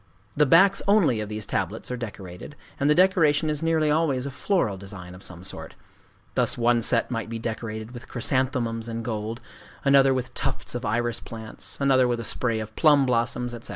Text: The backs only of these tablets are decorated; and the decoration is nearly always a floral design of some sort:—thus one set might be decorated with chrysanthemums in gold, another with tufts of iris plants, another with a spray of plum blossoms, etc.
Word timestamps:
The 0.35 0.47
backs 0.47 0.81
only 0.87 1.19
of 1.19 1.29
these 1.29 1.45
tablets 1.45 1.91
are 1.91 1.95
decorated; 1.95 2.55
and 2.79 2.89
the 2.89 2.95
decoration 2.95 3.51
is 3.51 3.61
nearly 3.61 3.91
always 3.91 4.25
a 4.25 4.31
floral 4.31 4.75
design 4.75 5.13
of 5.13 5.21
some 5.21 5.43
sort:—thus 5.43 6.57
one 6.57 6.81
set 6.81 7.11
might 7.11 7.29
be 7.29 7.37
decorated 7.37 7.91
with 7.91 8.07
chrysanthemums 8.07 8.89
in 8.89 9.03
gold, 9.03 9.41
another 9.85 10.11
with 10.11 10.33
tufts 10.33 10.73
of 10.73 10.85
iris 10.85 11.19
plants, 11.19 11.77
another 11.79 12.07
with 12.07 12.19
a 12.19 12.23
spray 12.23 12.59
of 12.59 12.75
plum 12.75 13.05
blossoms, 13.05 13.53
etc. 13.53 13.69